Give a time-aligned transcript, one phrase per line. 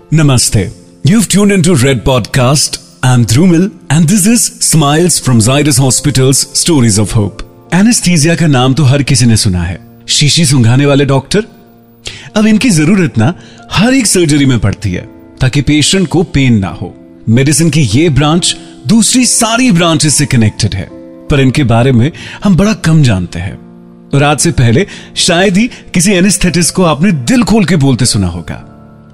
[0.00, 0.72] Namaste.
[1.04, 2.98] You've tuned into Red Podcast.
[3.02, 7.42] I'm Dhrumil and this is Smiles from Zydus Hospital's Stories of Hope.
[7.72, 9.78] Anesthesia का नाम तो हर किसी ने सुना है
[10.08, 11.46] शीशी सुंघाने वाले डॉक्टर
[12.36, 13.32] अब इनकी ज़रूरत ना
[13.72, 15.06] हर एक सर्जरी में पड़ती है,
[15.40, 16.94] ताकि पेशेंट को पेन ना हो
[17.28, 18.54] मेडिसिन की ये ब्रांच
[18.86, 20.88] दूसरी सारी ब्रांचेस से कनेक्टेड है
[21.30, 22.10] पर इनके बारे में
[22.44, 23.56] हम बड़ा कम जानते हैं
[24.14, 24.86] और आज से पहले
[25.26, 28.64] शायद ही किसी एनेस्थेटिस्ट को आपने दिल खोल के बोलते सुना होगा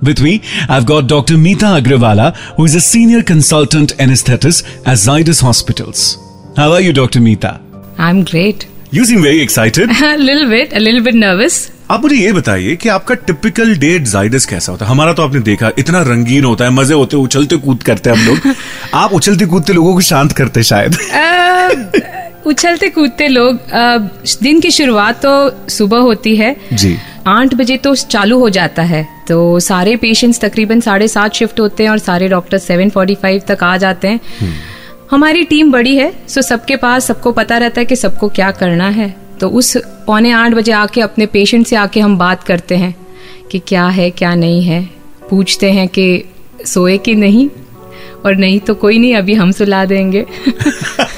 [0.02, 1.36] With me, I've got Dr.
[1.36, 6.16] Meeta Agrawala, who is a senior consultant anesthetist at Zydus Hospitals.
[6.56, 7.20] How are you, Dr.
[7.20, 7.60] Meeta?
[7.98, 8.66] I'm great.
[8.90, 9.90] You seem very excited.
[9.90, 11.58] a little bit, a little bit nervous.
[11.90, 15.40] आप मुझे ये बताइए कि आपका typical date Zydus कैसा होता है हमारा तो आपने
[15.48, 18.54] देखा इतना रंगीन होता है मज़े होते उछलते कूद करते हैं हम लोग
[18.94, 20.96] आप उछलते कूदते लोगों को शांत करते शायद
[22.46, 23.58] उछलते कूदते लोग
[24.42, 25.32] दिन की शुरुआत तो
[25.76, 26.96] सुबह होती है जी
[27.26, 31.82] आठ बजे तो चालू हो जाता है। तो सारे पेशेंट्स तकरीबन साढ़े सात शिफ्ट होते
[31.82, 34.52] हैं और सारे डॉक्टर सेवन फोर्टी फाइव तक आ जाते हैं। हम्म।
[35.10, 38.88] हमारी टीम बड़ी है सो सबके पास सबको पता रहता है कि सबको क्या करना
[38.88, 42.96] है। तो उस पौने आठ बजे आके अपने पेशेंट से आके हम बात करते हैं
[43.50, 44.90] कि क्या है क्या नहीं है।
[45.30, 46.24] पूछते हैं कि
[46.66, 47.48] सोए कि नहीं?
[48.26, 50.26] और नहीं तो कोई नहीं अभी हम सुला देंगे।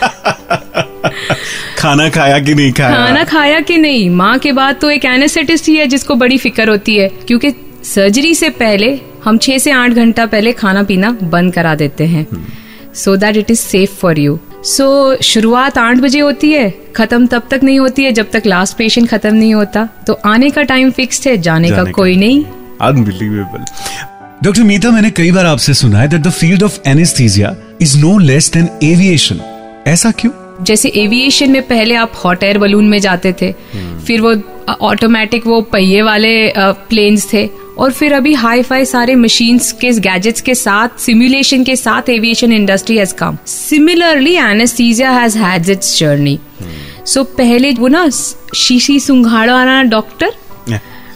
[1.83, 2.97] खाना खाया कि नहीं खाया?
[2.97, 4.09] खाना खाया कि नहीं?
[4.11, 7.53] माँ के बाद तो एक एनेस्थेटिस्ट ही है जिसको बड़ी फ़िक्र होती है। क्योंकि
[7.85, 12.27] सर्जरी से पहले हम छह से आठ घंटा पहले खाना पीना बंद करा देते हैं।
[12.95, 17.49] So that it is safe for you so शुरुआत आठ बजे होती है खत्म तब
[17.51, 20.91] तक नहीं होती है जब तक लास्ट पेशेंट खत्म नहीं होता। तो आने का टाइम
[20.91, 22.45] फिक्स्ड है जाने, जाने का, का कोई नहीं।
[22.81, 23.65] अनबिलीवेबल
[24.45, 28.19] डॉक्टर मीता मैंने कई बार आपसे सुना है that the field of anaesthesia is no
[28.19, 29.41] less than aviation
[29.87, 30.33] ऐसा क्यों?
[30.61, 33.53] जैसे एविएशन में पहले आप हॉट एयर बलून में जाते थे
[34.07, 34.35] फिर वो
[34.81, 40.41] ऑटोमेटिक वो पहिए वाले प्लेन्स थे और फिर अभी हाई फाई सारे मशीन्स के गैजेट्स
[40.41, 46.39] के साथ सिमुलेशन के साथ aviation industry has come similarly anaesthesia has has its journey
[47.07, 48.09] so पहले वो ना
[48.57, 50.33] शीशी सुंघाड़ा वाला डॉक्टर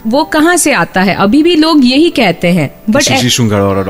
[0.07, 1.13] वो कहाँ से आता है?
[1.15, 3.01] अभी भी लोग यही कहते हैं बट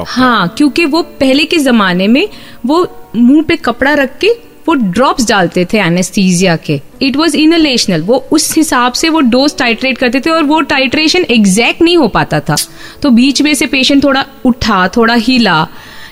[0.07, 2.27] हाँ क्योंकि वो पहले के जमाने में
[2.65, 4.29] वो मुँह पे कपड़ा रख के
[4.67, 9.57] वो ड्रॉप्स डालते थे एनेस्थीजिया के। इट वॉज़ इनलेशनल वो उस हिसाब से वो डोज
[9.57, 12.55] टाइट्रेट करते थे और वो टाइट्रेशन एग्जैक्ट नहीं हो पाता था।
[13.01, 15.67] तो बीच में से पेशेंट थोड़ा उठा, थोड़ा हिला।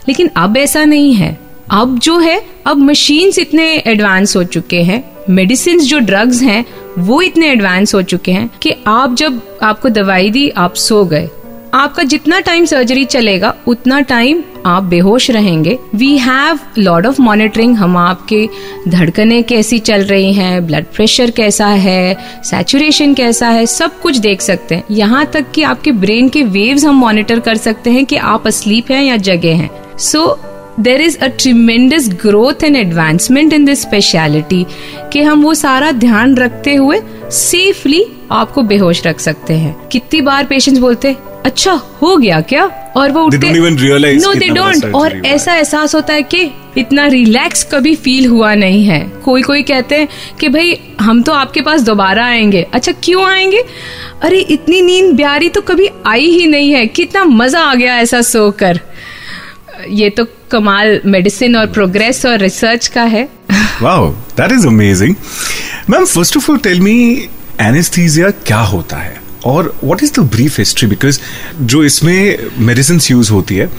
[0.08, 1.40] लेकिन अब ऐसा नहीं है।
[1.72, 6.66] अब जो है, अब मशीन्स इतने एडवांस हो चुके हैं। मेडिसिन जो ड्रग्स हैं,
[6.98, 11.30] वो इतने एडवांस हो चुके हैं कि आप जब आपको दवाई दी, आप सो गए।
[11.76, 17.76] आपका जितना टाइम सर्जरी चलेगा, उतना टाइम आप बेहोश रहेंगे। We have lot of monitoring
[17.78, 18.48] हम आपके
[18.88, 24.42] धड़कने कैसी चल रही हैं ब्लड प्रेशर कैसा है सैचुरेशन कैसा है, सब कुछ देख
[24.42, 28.16] सकते हैं। यहाँ तक कि आपके ब्रेन के वेव्स हम मॉनिटर कर सकते हैं कि
[28.16, 30.26] आप असलीप हैं या जगे हैं। So
[30.80, 34.66] there is a tremendous growth and advancement in this speciality
[35.14, 37.02] कि हम वो सारा ध्यान रखते हुए
[37.34, 42.64] सेफली आपको बेहोश रख सकते हैं। कितनी बार पेशेंट्स बोलते अच्छा हो गया क्या?
[42.98, 43.50] और वो उठते
[44.16, 48.84] नो दे डोंट और ऐसा एहसास होता है कि इतना रिलैक्स कभी फील हुआ नहीं
[48.86, 50.08] है। कोई कोई कहते हैं
[50.40, 53.64] कि भाई हम तो आपके पास दोबारा आएँगे। अच्छा क्यों आएँगे?
[54.24, 58.22] अरे इतनी नींद ब्यारी तो कभी आई ही नहीं है। कितना मज़ा आ गया ऐसा
[58.22, 58.80] सोकर।
[59.90, 63.28] ये तो कमाल मेडिसिन और प्रोग्रेस और रिसर्च का है।
[63.82, 65.16] Wow that is amazing
[65.90, 66.98] ma'am first of all tell me
[67.62, 69.25] anaesthesia क्या होता है?
[69.46, 71.20] और what is the brief history because
[71.64, 73.70] जो इसमें मेडिसिन यूज़ होती है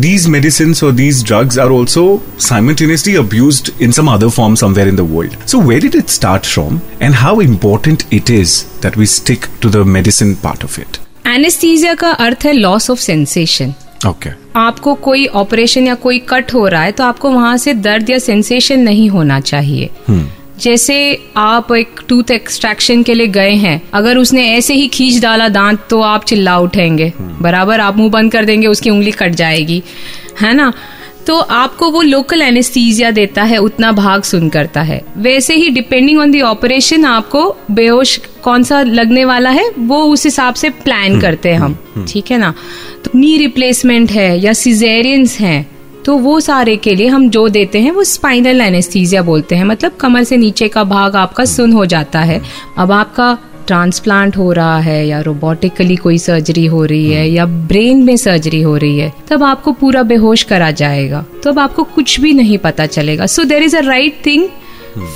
[0.00, 2.04] दीज मेडिसिन और these drugs are also
[2.40, 6.46] simultaneously abuse in some other form somewhere in the world so where did it start
[6.46, 10.98] from and how important it is that we stick to the medicine part of it
[11.26, 13.74] anaesthesia का अर्थ है loss of sensation
[14.06, 14.40] okay okay.
[14.56, 18.18] आपको कोई operation या कोई cut हो रहा है तो आपको वहाँ से दर्द या
[18.18, 20.24] सेंसेशन नहीं होना चाहिए। Hmm.
[20.60, 25.48] जैसे आप एक टूथ एक्सट्रैक्शन के लिए गए हैं अगर उसने ऐसे ही खींच डाला
[25.48, 29.34] दांत तो आप चिल्ला उठेंगे। हम्म। बराबर आप मुँह बंद कर देंगे उसकी उंगली कट
[29.34, 29.82] जाएगी।
[30.40, 30.72] है ना?
[31.26, 36.20] तो आपको वो लोकल एनेस्थीजिया देता है उतना भाग सुन करता है। वैसे ही डिपेंडिंग
[36.20, 41.10] ऑन दी ऑपरेशन आपको बेहोश कौन सा लगने वाला है वो उस हिसाब से प्लान
[41.10, 42.54] हम्म, करते हैं हम। हम्म, ठीक है ना?
[43.04, 47.80] तो नी रिप्लेसमेंट है या सिजेरियंस हैं तो वो सारे के लिए हम जो देते
[47.80, 51.86] हैं वो स्पाइनल एनेस्थीजिया बोलते हैं मतलब कमर से नीचे का भाग आपका सुन हो
[51.86, 52.40] जाता है
[52.78, 53.36] अब आपका
[53.66, 58.60] ट्रांसप्लांट हो रहा है या रोबोटिकली कोई सर्जरी हो रही है या ब्रेन में सर्जरी
[58.62, 62.58] हो रही है तब आपको पूरा बेहोश करा जाएगा तो अब आपको कुछ भी नहीं
[62.58, 64.48] पता चलेगा so there is a right thing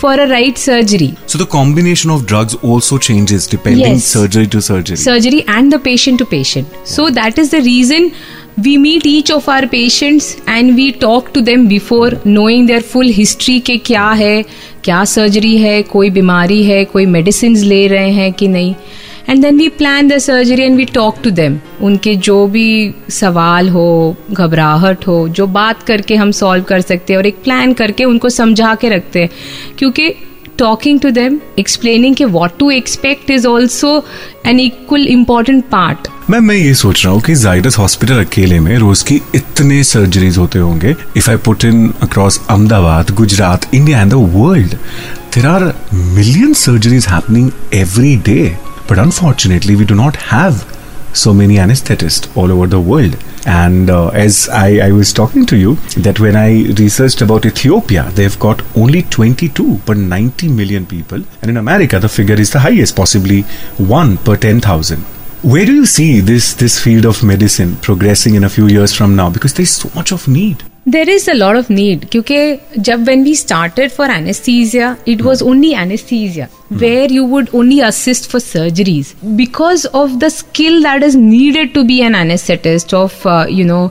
[0.00, 1.14] for a right surgery.
[1.26, 4.04] So the combination of drugs also changes depending yes.
[4.04, 4.96] surgery to surgery.
[4.96, 6.68] Surgery and the patient to patient.
[6.84, 8.12] So that is the reason
[8.56, 13.08] we meet each of our patients and we talk to them before knowing their full
[13.12, 14.42] history के क्या है
[14.84, 18.74] क्या surgery है कोई बीमारी है कोई medicine ले रहे हैं कि नहीं
[19.28, 22.68] and then we plan the surgery and we talk to them उनके जो भी
[23.10, 23.86] सवाल हो
[24.30, 28.28] घबराहट हो जो बात करके हम सॉल्व कर सकते हैं और एक प्लान करके उनको
[28.28, 29.30] समझा के रखते हैं
[29.78, 30.12] क्योंकि
[30.56, 33.88] talking to them, explaining कि what to expect is also
[34.44, 36.13] an equal important part.
[36.30, 40.36] मैं मैं ये सोच रहा हूँ कि जाइडस हॉस्पिटल अकेले में रोज की इतने सर्जरीज
[40.38, 44.74] होते होंगे if I put in across Ahmedabad Gujarat India and the world
[45.34, 47.50] there are million surgeries happening
[47.80, 48.40] every day
[48.90, 50.60] but unfortunately we do not have
[51.22, 53.12] so many anesthetists all over the world.
[53.46, 55.74] And uh, as I, I, was talking to you,
[56.06, 56.48] that when I
[56.80, 61.22] researched about Ethiopia, they've got only 22 per 90 million people.
[61.40, 63.42] And in America, the figure is the highest, possibly
[63.90, 65.04] 1 per 10,000.
[65.44, 69.14] Where do you see this, this field of medicine progressing in a few years from
[69.14, 69.28] now?
[69.28, 73.23] Because there's so much of need there is a lot of need क्योंकि जब when
[73.23, 79.13] we started for anaesthesia it was only anaesthesia where you would only assist for surgeries
[79.37, 83.89] because of the skill that is needed to be an anaesthetist of you know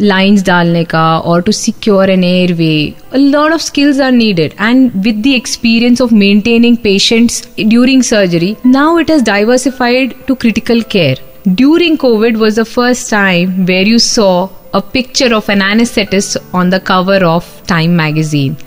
[0.00, 2.24] lines डालने का और to secure an
[2.54, 2.72] airway
[3.16, 8.98] lot of skills are needed and with the experience of maintaining patients during surgery now
[8.98, 14.48] it is diversified to critical care during COVID was the first time where you saw
[14.77, 18.57] a picture of an anesthetist on the cover of Time magazine.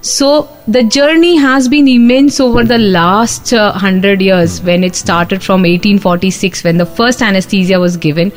[0.00, 5.42] So the journey has been immense over the last uh, 100 years when it started
[5.42, 8.32] from 1846 when the first anesthesia was given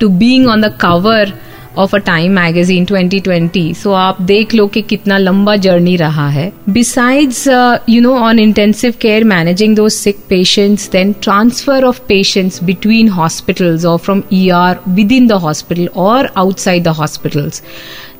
[0.00, 1.26] to being on the cover
[1.78, 6.52] of a Time magazine 2020 सो आप देख लो कि कितना लंबा journey रहा है
[6.68, 7.46] besides
[7.88, 13.84] you know on intensive care managing the sick patients then transfer of patients between hospitals
[13.84, 14.80] और from E R
[15.12, 17.62] within the hospital और outside the hospitals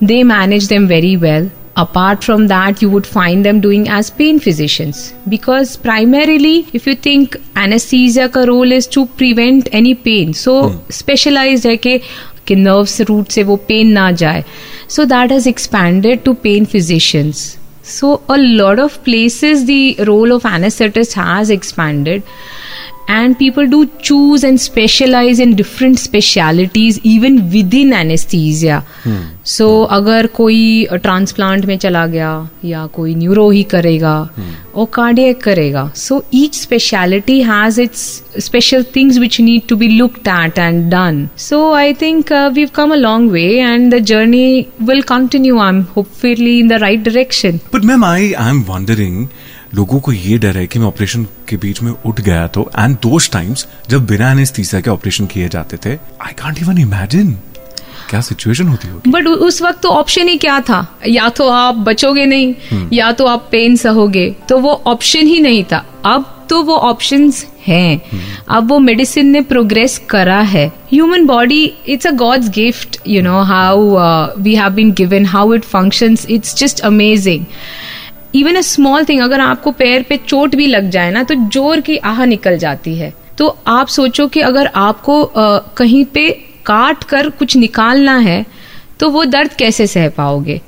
[0.03, 1.45] they manage them very well
[1.77, 6.95] apart from that you would find them doing as pain physicians because primarily if you
[7.07, 10.77] think anesthesia ka role is to prevent any pain so hmm.
[10.91, 11.95] specialized hai ke
[12.47, 14.45] कि nerves root से वो pain ना जाए।
[14.89, 17.47] So that has expanded to pain physicians
[17.89, 22.23] so a lot of places the role of anaesthetist has expanded
[23.08, 29.22] and people do choose and specialize in different specialities even within anesthesia hmm.
[29.44, 29.94] so hmm.
[29.98, 32.32] अगर कोई transplant में चला गया
[32.66, 34.54] या कोई neuro ही करेगा hmm.
[34.76, 38.06] और cardiac करेगा so each speciality has its
[38.46, 41.16] special things which need to be looked at and done
[41.46, 45.80] so i think uh, we've come a long way and the journey will continue i'm
[45.96, 49.18] hopefully in the right direction but ma'am i i'm wondering
[49.75, 52.97] लोगों को ये डर है कि मैं operation के बीच में उठ गया तो एंड
[52.97, 57.33] दोज टाइम्स जब बिना एनेस्थीसिया के ऑपरेशन किए जाते थे आई कांट इवन इमेजिन
[58.11, 60.99] क्या सिचुएशन होती होगी। बट उस वक्त तो ऑप्शन ही क्या था?
[61.09, 62.93] या तो आप बचोगे नहीं hmm.
[62.93, 67.47] या तो आप पेन सहोगे तो वो ऑप्शन ही नहीं था। अब तो वो ऑप्शंस
[67.67, 68.21] हैं। hmm.
[68.49, 73.41] अब वो मेडिसिन ने प्रोग्रेस करा है। Human body it's a God's gift you know
[73.43, 73.97] how
[74.43, 77.45] we have been given how it functions it's just amazing
[78.35, 81.81] even a small thing अगर आपको पैर पे चोट भी लग जाए ना तो ज़ोर
[81.81, 86.31] की आह निकल जाती है। तो आप सोचो कि अगर आपको आ, कहीं पे
[86.67, 88.45] काट कर कुछ निकालना है
[89.01, 90.61] तो वो दर्द कैसे सह पाओगे?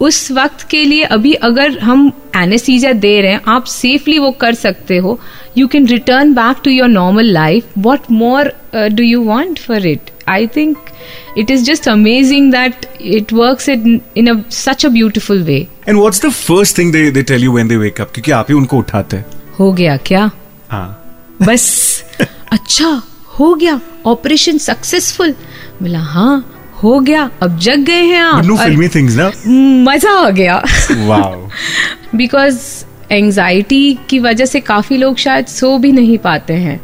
[0.00, 4.54] उस वक्त के लिए अभी अगर हम एनेस्थीजिया दे रहे हैं आप सेफली वो कर
[4.54, 5.18] सकते हो।
[5.58, 10.10] You can return back to your normal life what more do you want for it
[10.28, 10.78] I think
[11.38, 13.68] it is just amazing that it work
[14.16, 18.30] in such a beautiful way and what the first thing tell you when they क्योंकि
[18.30, 19.26] आप ही उनको उठाते हैं।
[19.58, 20.30] हो गया क्या?
[21.42, 22.04] बस
[22.52, 23.02] अच्छा
[23.38, 25.32] हो गया ऑपरेशन सक्सेसफुल
[25.82, 26.50] बोला हाँ
[26.82, 29.32] हो गया अब जग गए हैं आप। ना?
[29.92, 30.64] मज़ा आ गया।
[32.14, 36.80] बिकॉज़ एंजाइटी की वजह से काफ़ी लोग शायद सो भी नहीं पाते हैं।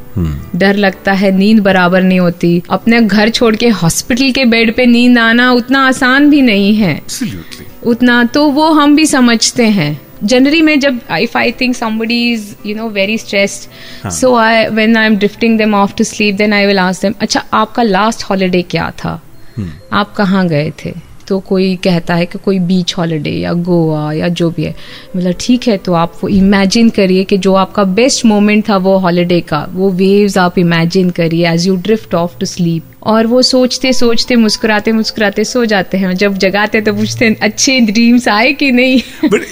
[0.57, 4.87] डर लगता है नींद बराबर नहीं होती। अपने घर छोड़ के हॉस्पिटल के बेड पे
[4.87, 7.67] नींद आना उतना आसान भी नहीं है। Absolutely.
[7.83, 12.55] उतना तो वो हम भी समझते हैं। जनरली में जब if I think somebody is
[12.67, 16.53] you know very stressed so I when I am drifting them off to sleep then
[16.53, 19.21] I will ask them अच्छा आपका लास्ट हॉलीडे क्या था?
[19.59, 19.69] hmm.
[19.93, 20.95] आप कहाँ गए थे?
[21.31, 24.75] तो कोई कहता है कि कोई बीच हॉलीडे या गोवा या जो भी है।
[25.17, 28.97] मतलब ठीक है तो आप वो इमेजिन करिए कि जो आपका बेस्ट मोमेंट था वो
[28.99, 33.42] हॉलीडे का, वो वेव्स आप इमेजिन करिए as you drift off to sleep और वो
[33.42, 38.52] सोचते सोचते मुस्कुराते मुस्कुराते सो जाते हैं। जब जगाते तो पूछते हैं अच्छे ड्रीम्स आए
[38.52, 39.00] कि नहीं?
[39.25, 39.42] बट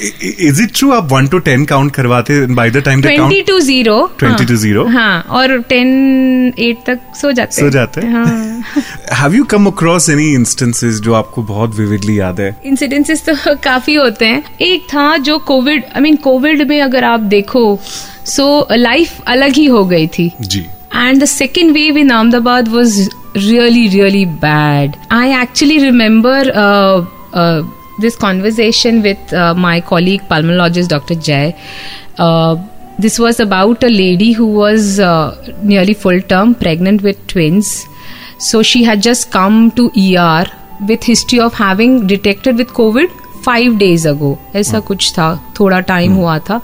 [0.40, 4.10] इज़ इट ट्रू आप वन टू टेन काउंट करवाते by the time twenty to zero
[4.18, 8.00] twenty to zero हाँ। और टेन एट तक सो जाते सो जाते
[9.14, 12.56] have you come across any instances जो आपको बहुत विविडली याद है?
[12.66, 17.20] इंसिडेंसेस तो काफ़ी होते हैं। एक था जो कोविड आई मीन कोविड में अगर आप
[17.20, 17.80] देखो
[18.26, 22.68] सो so, लाइफ अलग ही हो गई थी। जी। And the second wave in Ahmedabad
[22.68, 24.98] was really, really bad.
[25.10, 27.62] I actually remember uh, uh,
[27.98, 31.14] this conversation with uh, my colleague, pulmonologist Dr.
[31.14, 31.56] Jay.
[32.18, 32.56] Uh,
[32.98, 37.86] this was about a lady who was uh, nearly full term pregnant with twins.
[38.38, 40.46] So she had just come to ER
[40.86, 43.08] with history of having detected with COVID
[43.42, 44.36] five days ago.
[44.54, 45.28] ऐसा कुछ था
[45.60, 46.60] थोड़ा time हुआ था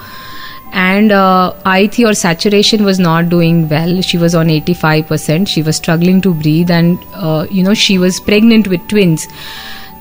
[0.74, 5.64] and uh, आई थी और saturation was not doing well she was on 85% she
[5.64, 9.28] was struggling to breathe and uh, you know she was pregnant with twins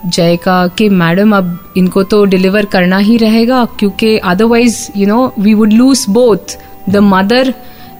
[0.06, 5.32] जय का कि मैडम अब इनको तो डिलीवर करना ही रहेगा क्योंकि otherwise you know
[5.38, 6.56] we would lose both
[6.90, 7.52] the mother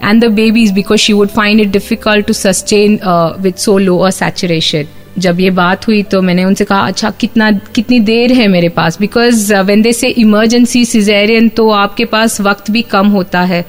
[0.05, 2.99] and the babies because she would find it difficult to sustain
[3.43, 4.87] with so low a saturation
[5.18, 9.00] जब ये बात हुई तो मैंने उनसे कहा अच्छा कितना, कितनी देर है मेरे पास?
[9.00, 13.66] बिकॉज़ वेन दे से इमरजेंसी सिजेरियन तो आपके पास वक्त भी कम होता है।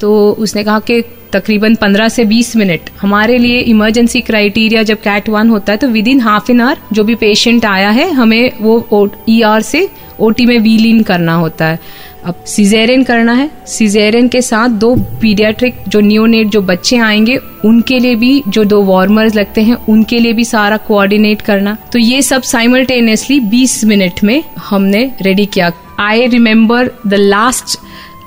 [0.00, 5.28] तो उसने कहा कि तकरीबन 15 से 20 मिनट। हमारे लिए इमरजेंसी क्राइटेरिया जब कैट
[5.28, 8.52] वन होता है तो within half an hour जो भी पेशेंट आया है, हमें
[8.60, 9.88] वो ई आर e से
[10.20, 11.78] ओटी में वी इन करना होता है।
[12.26, 17.98] अब सीजेरियन करना है। सीजेरियन के साथ दो पीडियाट्रिक जो न्यूनेट जो बच्चे आएँगे, उनके
[17.98, 22.22] लिए भी जो दो वार्मर्स लगते हैं, उनके लिए भी सारा कोऑर्डिनेट करना। तो ये
[22.22, 27.78] सब साइमल्टेनियसली 20 मिनट में हमने रेडी किया। I remember the last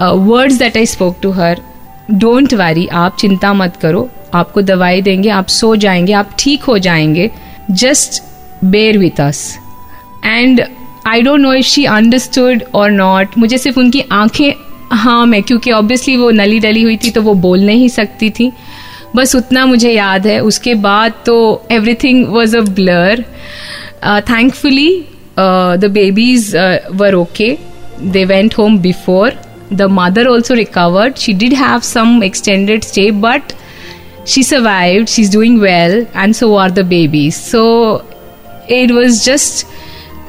[0.02, 1.62] words that I spoke to her
[2.12, 6.78] don't worry आप चिंता मत करो। आपको दवाई देंगे, आप सो जाएँगे, आप ठीक हो
[6.78, 7.32] जाएँगे।
[7.72, 8.24] Just
[8.66, 9.58] bear with us
[10.26, 10.66] and
[11.10, 14.52] I don't know if she understood और नॉट मुझे सिर्फ़ उनकी आँखें
[14.98, 18.52] हाँ मैं, क्योंकि ऑब्वियसली वो नली डली हुई थी तो वो बोल नहीं सकती थी।
[19.16, 21.38] बस उतना मुझे याद है। उसके बाद तो
[21.72, 23.24] everything was a blur
[24.30, 24.90] thankfully
[25.40, 26.56] the babies
[26.96, 27.58] were okay
[28.02, 29.40] they went home before
[29.74, 33.54] the mother also recovered she did have some extended stay but
[34.32, 35.10] she survived.
[35.12, 37.38] She's doing well, and so are the babies.
[37.44, 37.62] So,
[38.78, 39.64] it was just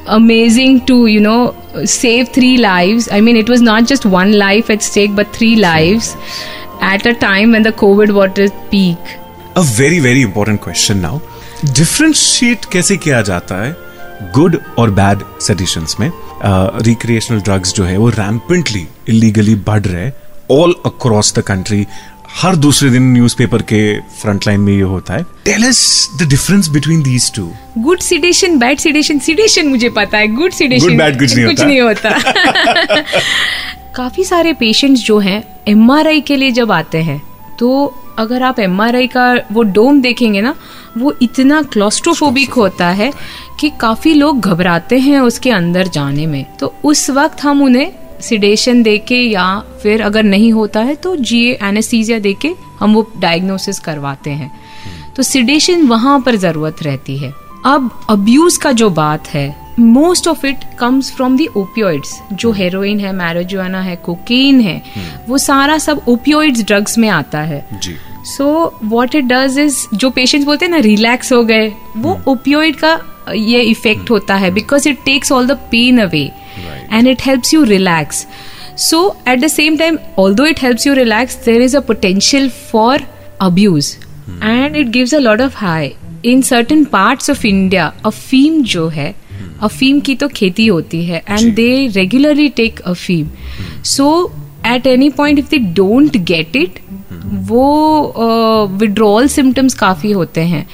[0.07, 1.55] amazing to you know
[1.85, 5.57] save three lives i mean it was not just one life at stake but three
[5.57, 6.17] lives
[6.81, 8.99] at a time when the covid was at peak
[9.57, 11.21] a very very important question now
[11.79, 13.77] differentiate कैसे किया जाता है
[14.35, 16.11] good और bad सेडिशंस में
[16.87, 20.11] recreational drugs जो है वो rampantly illegally बढ़ रहे
[20.51, 21.87] ऑल अक्रॉस द कंट्री
[22.37, 26.69] हर दूसरे दिन न्यूज़पेपर के फ्रंट लाइन में ये होता है। Tell us the difference
[26.69, 31.35] between these two good sedation bad sedation sedation मुझे पता है। गुड सिडेशन बैड कुछ
[31.37, 32.11] नहीं कुछ नहीं होता।
[33.97, 37.23] काफ़ी सारे पेशेंट्स जो हैं एमआरआई के लिए जब आते हैं
[37.59, 40.55] तो अगर आप एमआरआई का वो डोम देखेंगे ना
[40.99, 43.13] वो इतना क्लोस्ट्रोफोबिक होता है
[43.61, 48.83] कि काफ़ी लोग घबराते हैं उसके अंदर जाने में। तो उस वक्त हम उन्हें सिडेशन
[48.83, 52.51] देके या फिर अगर नहीं होता है तो जी एनेस्थीजिया देके
[52.81, 54.51] हम वो डायग्नोसिस करवाते हैं।
[55.17, 57.33] तो सिडेशन वहाँ पर ज़रूरत रहती है।
[57.67, 59.49] अब अब्यूज का जो बात है
[59.79, 64.83] most of it comes from the opioids जो हेरोइन है मैरोजुआना है कोकेन है
[65.29, 67.67] वो सारा सब ओपियोइड्स ड्रग्स में आता है।
[68.27, 72.77] So what it does is जो पेशेंट्स बोलते हैं ना रिलैक्स हो गए वो ओपियोइड
[72.77, 72.99] का
[73.35, 76.31] ये इफ़ेक्ट होता है because it takes all the pain away
[76.91, 78.27] and it helps you relax.
[78.77, 82.99] So, at the same time, although it helps you relax, there is a potential for
[83.41, 84.43] abuse hmm.
[84.43, 85.97] and it gives a lot of high.
[86.23, 89.15] In certain parts of India, अफीम जो है
[89.63, 93.29] अफीम की तो खेती होती है and they regularly take अफीम
[93.87, 94.11] so
[94.67, 96.79] at any point if they don't get it
[97.51, 100.67] वो विड्रॉल uh, सिम्टम्स काफ़ी होते हैं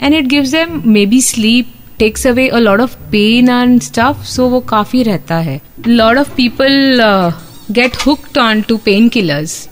[0.00, 4.48] and it gives them maybe sleep takes away a lot of pain and stuff so
[4.48, 7.00] वो काफ़ी रहता है lot of people
[7.72, 8.76] get hooked on to
[9.08, 9.62] painkillers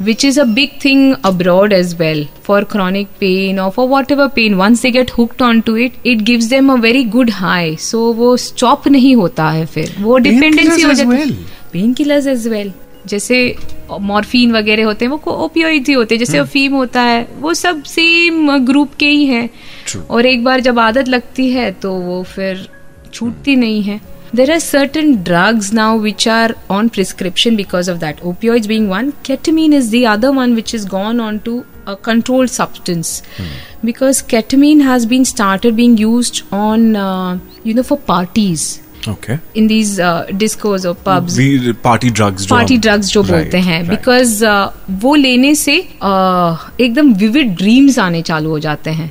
[0.00, 4.56] which is a big thing abroad as well for chronic pain or for whatever pain
[4.56, 8.36] once they get hooked onto it it gives them a very good high so वो
[8.38, 11.30] stop नहीं होता है फिर वो dependency हो जाती है
[11.72, 12.72] pain killers as well
[13.08, 13.38] जैसे
[14.02, 17.54] मॉर्फिन वगैरह होते हैं वो ओपियोइड ही होते हैं जैसे हम्म। अफीम होता है वो
[17.54, 19.48] सब सेम ग्रुप के ही हैं।
[20.10, 22.68] और एक बार जब आदत लगती है तो वो फिर
[23.12, 24.00] छूटती हम्म। नहीं है।
[24.34, 29.12] There are certain drugs now which are on prescription because of that opioid being one
[29.26, 33.22] ketamine is the other one which is gone on to a controlled substance
[33.84, 36.94] because ketamine has been start being use on
[37.66, 38.68] you know for parties
[39.08, 41.38] okay in these uh, discos or pubs.
[41.84, 44.44] Party drugs party drugs जो बोलते हैं because
[45.02, 49.10] वो लेने से uh, एकदम vivid dreams आने चालू हो जाते हैं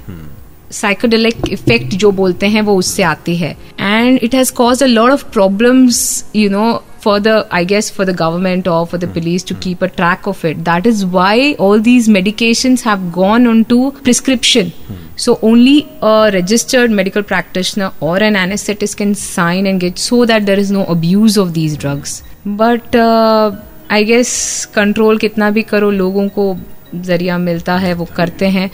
[0.72, 5.12] साइकोडेलिक इफ़ेक्ट जो बोलते हैं वो उससे आती है and it has cause a lot
[5.12, 6.00] of problems
[6.36, 6.66] you know
[7.07, 10.27] for the i guess for the government or for the police to keep a track
[10.33, 13.79] of it that is why all these medications have gone onto
[14.09, 14.73] prescription
[15.17, 20.47] so only a registered medical practitioner or an anesthetist can sign and get so that
[20.47, 23.51] there is no abuse of these drugs but uh,
[23.91, 24.37] i guess
[24.79, 26.55] control कितना भी करो लोगों को
[26.95, 28.71] जरिया मिलता है वो करते हैं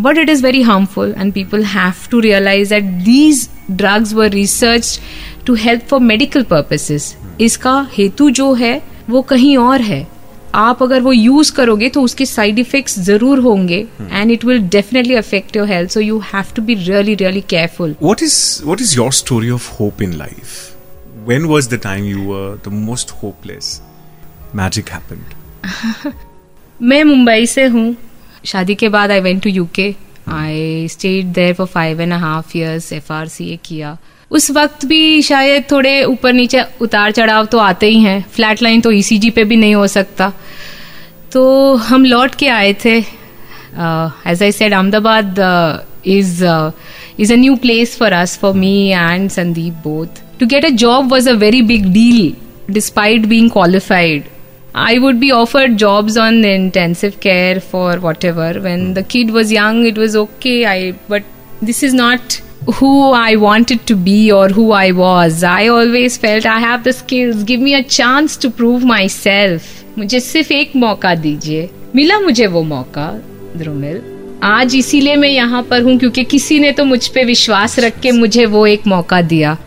[0.00, 4.98] but it is very harmful and people have to realise that these drugs were research
[5.45, 10.05] to help for medical purposes इसका हेतु जो है वो कहीं और है।
[10.55, 15.15] आप अगर वो यूज़ करोगे तो उसके साइड इफेक्ट्स ज़रूर होंगे and it will definitely
[15.15, 18.37] affect your health so you have to be really really careful What is
[18.69, 20.55] what is your story of hope in life?
[21.27, 23.69] When was the time you were the most hopeless?
[24.53, 25.35] Magic happened.
[26.81, 27.95] मैं मुंबई से हूँ।
[28.45, 29.93] शादी के बाद I went to UK
[30.31, 33.97] I stayed there for five and half years F R C A किया।
[34.31, 38.81] उस वक्त भी शायद थोड़े ऊपर नीचे उतार चढ़ाव तो आते ही हैं फ्लैट लाइन
[38.81, 40.31] तो ईसीजी पे भी नहीं हो सकता
[41.31, 41.43] तो
[41.89, 45.39] हम लौट के आए थे as I said Ahmedabad
[46.05, 46.43] is
[47.19, 51.11] is a new place for us for me and Sandeep both to get a job
[51.11, 54.23] was a very big deal despite being qualified
[54.75, 58.47] I would be offered jobs on intensive care for whatever.
[58.59, 60.65] When the kid was young, it was okay.
[60.65, 61.23] I but
[61.61, 65.43] this is not who I wanted to be or who I was.
[65.43, 67.43] I always felt I have the skills.
[67.43, 69.71] Give me a chance to prove myself.
[69.97, 73.07] मुझे सिर्फ़ एक मौका दीजिए मिला मुझे वो मौका
[73.57, 74.01] ध्रुमिल
[74.43, 78.11] आज इसीलिए मैं यहाँ पर हूँ क्योंकि किसी ने तो मुझ पे विश्वास रख के
[78.11, 79.57] मुझे वो एक मौका दिया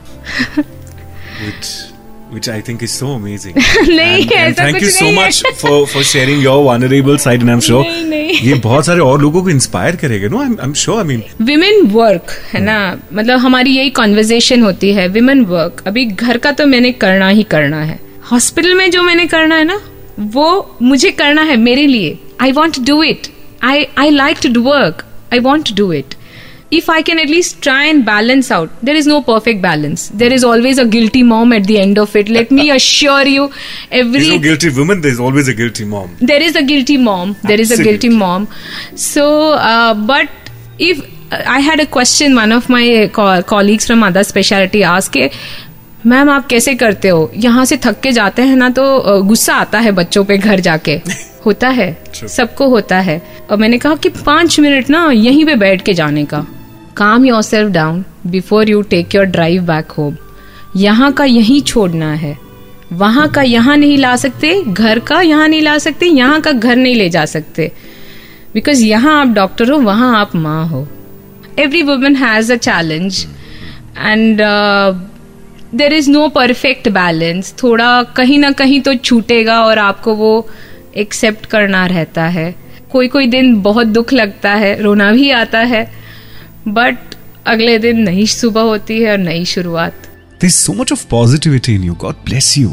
[2.32, 3.54] which I think is so amazing.
[3.88, 7.61] नहीं, and, and thank you so much for for sharing your vulnerable side and I'm
[7.61, 7.85] sure.
[7.85, 11.06] नहीं, नहीं। ये बहुत सारे और लोगों को इंस्पायर करेगा no I'm I'm sure I
[11.08, 12.99] mean women work है ना?
[13.12, 17.42] मतलब हमारी यही कॉन्वर्जेशन होती है विमेन वर्क अभी घर का तो मैंने करना ही
[17.42, 18.00] करना है।
[18.33, 19.81] हॉस्पिटल में जो मैंने करना है ना
[20.20, 23.26] वो मुझे करना है मेरे लिए। I want do it
[23.62, 26.14] I I like to do work I want to do it
[26.70, 30.09] if I can at least try and balance out, there is no perfect balance.
[30.11, 32.28] There is always a guilty mom at the end of it.
[32.28, 33.50] Let me assure you,
[33.90, 36.11] every there's no guilty woman there's always a guilty mom.
[36.20, 37.62] there is a guilty mom there Absolutely.
[37.62, 38.48] is a guilty mom
[38.94, 40.28] so uh, but
[40.78, 41.00] if
[41.33, 45.18] uh, i had a question one of my co- colleagues from other specialty asked
[46.07, 48.83] ma'am आप कैसे करते हो यहाँ से थक के जाते हैं ना तो
[49.31, 50.94] गुस्सा आता है बच्चों पे घर जाके
[51.46, 51.88] होता है
[52.37, 56.24] सबको होता है और मैंने कहा कि पाँच मिनट ना यहीं पे बैठ के जाने
[56.33, 56.46] का
[56.98, 60.16] काम yourself down before you take your drive back home
[60.76, 62.37] यहाँ का यहीं छोड़ना है।
[62.92, 66.76] वहाँ का यहाँ नहीं ला सकते, घर का यहाँ नहीं ला सकते, यहाँ का घर
[66.76, 67.70] नहीं ले जा सकते।
[68.54, 70.87] बिकॉज़ यहाँ आप डॉक्टर हो, वहाँ आप माँ हो।
[71.58, 73.26] Every woman has a challenge
[73.98, 74.40] and
[75.74, 80.48] there is no perfect balance थोड़ा कहीं ना कहीं तो छूटेगा और आपको वो
[80.96, 82.54] एक्सेप्ट करना रहता है।
[82.92, 85.87] कोई कोई दिन बहुत दुख लगता है, रोना भी आता है।
[86.74, 87.14] बट
[87.46, 90.07] अगले दिन नई सुबह होती है और नई शुरुआत।
[90.40, 91.94] There's so much of positivity in you.
[92.04, 92.70] God bless you.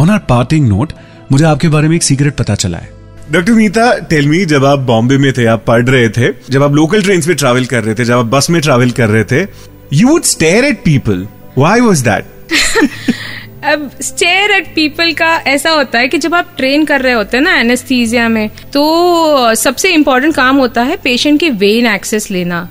[0.00, 0.92] On our parting note,
[1.32, 2.90] मुझे आपके बारे में एक सीक्रेट पता चला है।
[3.32, 6.74] डॉक्टर मीता टेल मी जब आप बॉम्बे में थे आप पढ़ रहे थे जब आप
[6.74, 9.46] लोकल ट्रेन में ट्रैवल कर रहे थे जब आप बस में ट्रैवल कर रहे थे
[9.92, 11.26] you would stare at people
[11.58, 12.24] why was that
[13.64, 17.36] अब स्टेयर एट पीपल का ऐसा होता है कि जब आप ट्रेन कर रहे होते
[17.36, 22.68] हैं ना एनेस्थीजिया में तो सबसे इम्पोर्टेंट काम होता है पेशेंट की वेन एक्सेस लेना।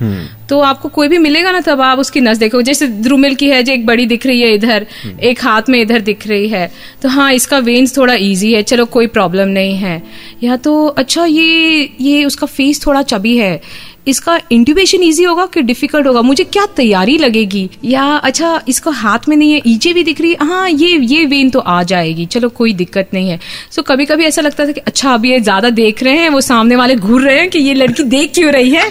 [0.49, 3.62] तो आपको कोई भी मिलेगा ना तब आप उसकी नस देखो। जैसे द्रुमिल की है
[3.63, 4.86] जो एक बड़ी दिख रही है इधर
[5.21, 6.69] एक हाथ में इधर दिख रही है।
[7.01, 10.01] तो हाँ इसका वेन्स थोड़ा इजी है। चलो कोई प्रॉब्लम नहीं है।
[10.43, 13.60] या तो अच्छा ये ये उसका फेस थोड़ा चबी है।
[14.07, 16.21] इसका इंट्यूबेशन इजी होगा कि डिफ़िकल्ट होगा?
[16.21, 17.69] मुझे क्या तैयारी लगेगी?
[17.86, 20.38] या अच्छा इसको हाथ में नहीं है ईजे भी दिख रही है?
[20.41, 23.39] हाँ ये ये वेन तो आ जाएगी। चलो कोई दिक्कत नहीं है।
[23.71, 26.29] सो so, कभी कभी ऐसा लगता था कि अच्छा अभी ये ज़्यादा देख रहे हैं
[26.29, 28.89] वो सामने वाले घूर रहे हैं कि ये लड़की देख क्यों रही है?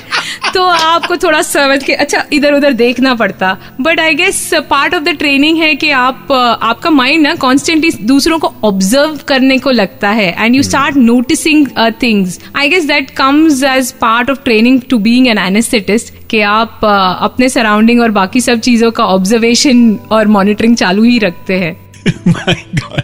[0.55, 5.03] तो आपको थोड़ा समझ के अच्छा इधर उधर देखना पड़ता। But I guess part of
[5.03, 10.11] the training है कि आप आपका माइंड ना कॉन्स्टेंटली दूसरों को ऑब्ज़र्व करने को लगता
[10.11, 11.67] है। And you start noticing
[12.03, 16.81] things I guess that comes as part of training to being an anaesthetist कि आप
[16.81, 21.86] uh, अपने सराउंडिंग और बाकी सब चीज़ों का ऑब्जर्वेशन और मॉनिटरिंग चालू ही रखते हैं।
[22.26, 23.04] My God.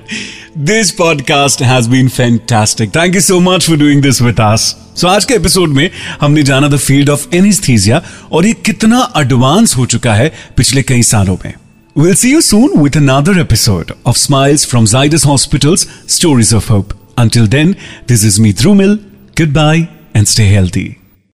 [0.70, 2.92] This podcast has been fantastic.
[2.92, 4.66] Thank you so much for doing this with us.
[4.96, 5.90] So आज के एपिसोड में
[6.22, 8.02] हमने जाना द फील्ड ऑफ एनेस्थीसिया
[8.32, 11.54] और ये कितना एडवांस हो चुका है पिछले कई सालों में
[11.98, 16.94] We'll see you soon with another episode of Smiles from Zydus Hospital's Stories of Hope.
[17.18, 17.76] Until then,
[18.12, 19.00] this is me, Drumil.
[19.36, 21.01] Goodbye and stay healthy.